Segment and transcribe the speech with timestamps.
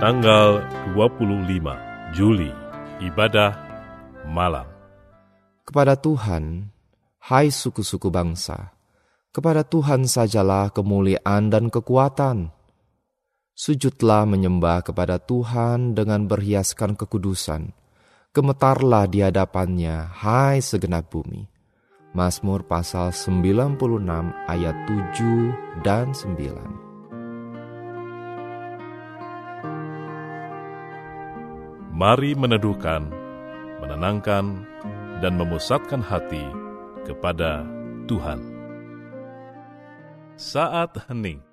[0.00, 0.64] tanggal
[0.96, 2.48] 25 Juli,
[3.04, 3.52] ibadah
[4.24, 4.64] malam.
[5.68, 6.72] Kepada Tuhan,
[7.28, 8.72] hai suku-suku bangsa,
[9.28, 12.48] kepada Tuhan sajalah kemuliaan dan kekuatan.
[13.52, 17.76] Sujudlah menyembah kepada Tuhan dengan berhiaskan kekudusan.
[18.32, 21.44] Gemetarlah di hadapannya, hai segenap bumi.
[22.16, 23.76] Mazmur pasal 96
[24.48, 26.89] ayat 7 dan 9.
[32.00, 33.12] Mari meneduhkan,
[33.84, 34.64] menenangkan,
[35.20, 36.40] dan memusatkan hati
[37.04, 37.60] kepada
[38.08, 38.40] Tuhan.
[40.32, 41.44] Saat hening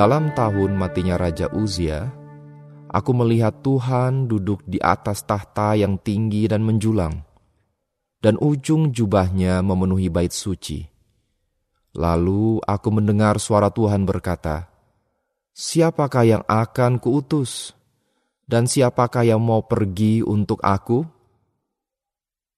[0.00, 2.08] Dalam tahun matinya Raja Uzia,
[2.88, 7.20] aku melihat Tuhan duduk di atas tahta yang tinggi dan menjulang,
[8.24, 10.88] dan ujung jubahnya memenuhi bait suci.
[11.92, 14.72] Lalu aku mendengar suara Tuhan berkata,
[15.52, 17.76] Siapakah yang akan kuutus?
[18.48, 21.04] Dan siapakah yang mau pergi untuk aku?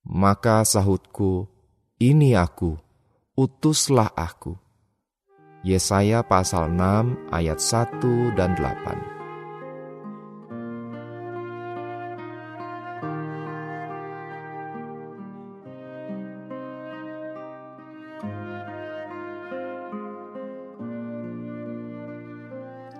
[0.06, 1.50] Maka sahutku,
[1.98, 2.78] ini aku,
[3.34, 4.61] utuslah aku.
[5.62, 9.12] Yesaya pasal 6 ayat 1 dan 8.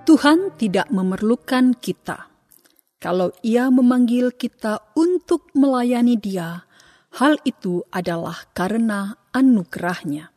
[0.03, 2.31] Tuhan tidak memerlukan kita.
[3.03, 6.63] Kalau Ia memanggil kita untuk melayani Dia,
[7.19, 10.32] hal itu adalah karena anugerahnya.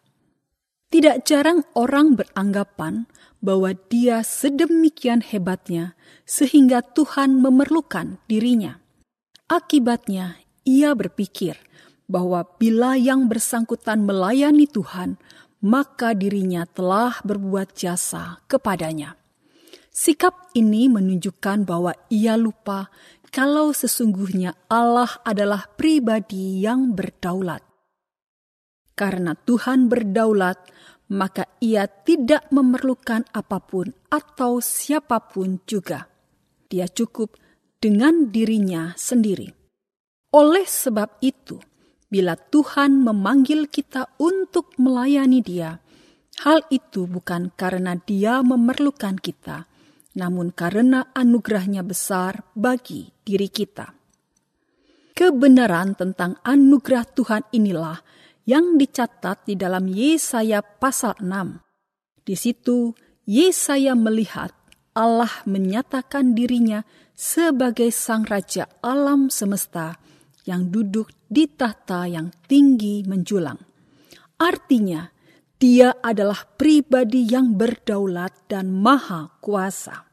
[0.94, 3.10] Tidak jarang orang beranggapan
[3.42, 5.94] bahwa dia sedemikian hebatnya
[6.26, 8.82] sehingga Tuhan memerlukan dirinya.
[9.46, 11.58] Akibatnya, ia berpikir
[12.10, 15.22] bahwa bila yang bersangkutan melayani Tuhan,
[15.62, 19.18] maka dirinya telah berbuat jasa kepadanya.
[19.90, 22.92] Sikap ini menunjukkan bahwa ia lupa
[23.32, 27.64] kalau sesungguhnya Allah adalah pribadi yang berdaulat.
[28.96, 30.72] Karena Tuhan berdaulat,
[31.12, 36.08] maka ia tidak memerlukan apa pun atau siapa pun juga.
[36.72, 37.36] Dia cukup
[37.78, 39.52] dengan dirinya sendiri.
[40.34, 41.62] Oleh sebab itu,
[42.08, 45.78] bila Tuhan memanggil kita untuk melayani Dia,
[46.42, 49.68] hal itu bukan karena Dia memerlukan kita,
[50.16, 53.92] namun karena anugerahnya besar bagi diri kita.
[55.16, 58.00] Kebenaran tentang anugerah Tuhan inilah
[58.46, 62.26] yang dicatat di dalam Yesaya pasal 6.
[62.26, 62.94] Di situ
[63.26, 64.54] Yesaya melihat
[64.94, 66.86] Allah menyatakan dirinya
[67.18, 69.98] sebagai sang raja alam semesta
[70.46, 73.58] yang duduk di tahta yang tinggi menjulang.
[74.38, 75.10] Artinya,
[75.56, 80.06] dia adalah pribadi yang berdaulat dan maha kuasa.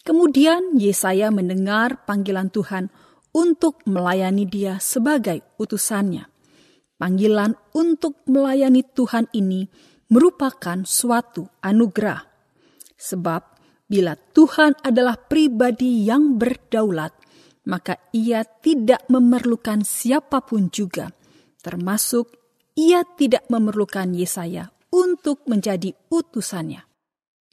[0.00, 2.88] Kemudian Yesaya mendengar panggilan Tuhan
[3.30, 6.29] untuk melayani dia sebagai utusannya.
[7.00, 9.64] Panggilan untuk melayani Tuhan ini
[10.12, 12.28] merupakan suatu anugerah.
[13.00, 13.42] Sebab
[13.88, 17.16] bila Tuhan adalah pribadi yang berdaulat,
[17.64, 21.08] maka ia tidak memerlukan siapa pun juga,
[21.64, 22.36] termasuk
[22.76, 26.84] ia tidak memerlukan Yesaya untuk menjadi utusannya.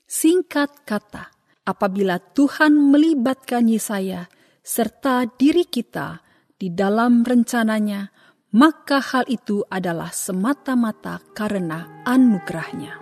[0.04, 1.32] Singkat kata,
[1.64, 4.28] apabila Tuhan melibatkan Yesaya
[4.60, 6.20] serta diri kita
[6.60, 8.12] di dalam rencananya,
[8.56, 12.96] maka hal itu adalah semata-mata karena anugerahnya.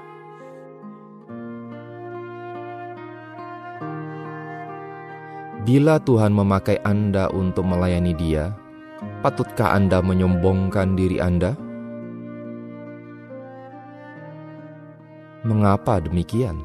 [5.65, 8.53] Bila Tuhan memakai Anda untuk melayani Dia,
[9.25, 11.57] patutkah Anda menyombongkan diri Anda?
[15.45, 16.61] Mengapa demikian?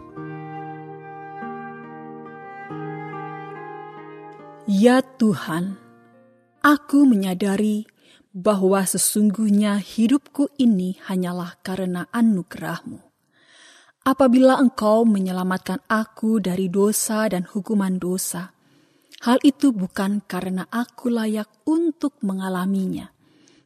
[4.69, 5.81] Ya Tuhan,
[6.61, 7.89] aku menyadari
[8.31, 13.03] bahwa sesungguhnya hidupku ini hanyalah karena anugerahmu.
[14.07, 18.57] Apabila engkau menyelamatkan aku dari dosa dan hukuman dosa,
[19.21, 23.13] Hal itu bukan karena aku layak untuk mengalaminya,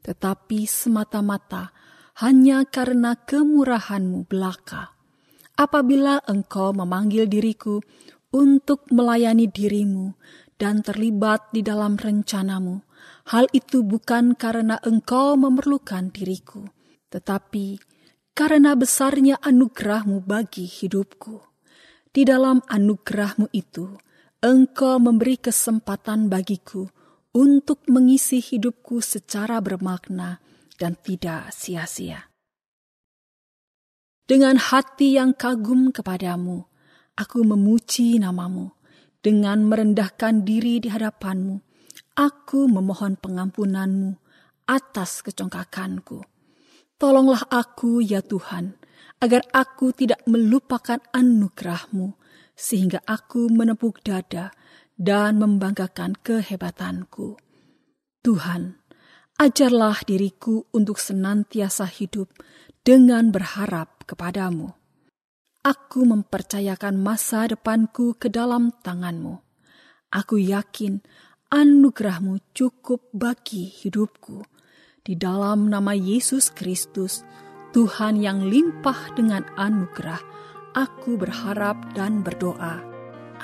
[0.03, 1.71] tetapi semata-mata
[2.19, 4.99] hanya karena kemurahanmu belaka.
[5.55, 7.79] Apabila engkau memanggil diriku
[8.35, 10.19] untuk melayani dirimu
[10.59, 12.83] dan terlibat di dalam rencanamu,
[13.31, 16.69] hal itu bukan karena engkau memerlukan diriku,
[17.09, 17.79] tetapi
[18.35, 21.41] karena besarnya anugerahmu bagi hidupku.
[22.15, 23.99] Di dalam anugerahmu itu,
[24.45, 26.85] Engkau memberi kesempatan bagiku
[27.33, 30.45] untuk mengisi hidupku secara bermakna
[30.77, 32.29] dan tidak sia-sia.
[34.29, 36.61] Dengan hati yang kagum kepadamu,
[37.17, 38.77] aku memuji namamu.
[39.25, 41.65] Dengan merendahkan diri di hadapanmu,
[42.15, 44.15] aku memohon pengampunanmu
[44.71, 46.23] atas kecongkakanku.
[46.95, 48.79] Tolonglah aku ya Tuhan,
[49.19, 52.15] agar aku tidak melupakan anugerahmu
[52.55, 54.55] sehingga aku menepuk dada
[54.95, 57.35] dan membanggakan kehebatanku.
[58.23, 58.79] Tuhan,
[59.37, 62.31] ajarlah diriku untuk senantiasa hidup
[62.87, 64.71] dengan berharap kepadamu.
[65.65, 69.41] Aku mempercayakan masa depanku ke dalam tanganmu.
[70.15, 71.03] Aku yakin
[71.55, 74.43] anugerahmu cukup bagi hidupku.
[75.07, 77.23] Di dalam nama Yesus Kristus,
[77.71, 80.19] Tuhan yang limpah dengan anugerah,
[80.75, 82.83] Aku berharap dan berdoa.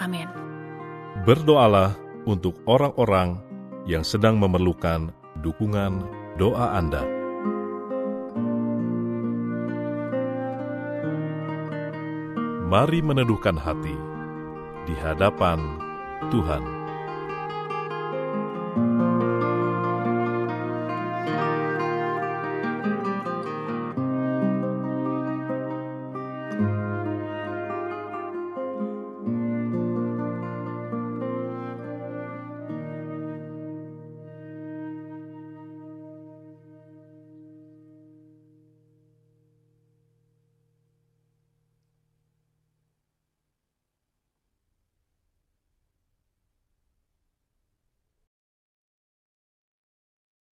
[0.03, 0.27] Amin.
[1.23, 1.95] Berdoalah
[2.27, 3.39] untuk orang-orang
[3.87, 6.03] yang sedang memerlukan dukungan
[6.35, 7.07] doa Anda.
[12.67, 13.95] Mari meneduhkan hati
[14.91, 15.63] di hadapan
[16.35, 16.80] Tuhan.